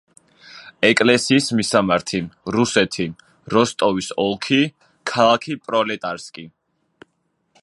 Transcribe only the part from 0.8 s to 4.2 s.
ეკლესიის მისამართი: რუსეთი, როსტოვის